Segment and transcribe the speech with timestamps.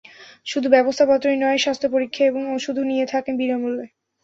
[0.45, 3.85] শুধু ব্যবস্থাপত্রই নয়, স্বাস্থ্য পরীক্ষা এবং ওষুধও দিয়ে থাকে বিনা মূল্যে।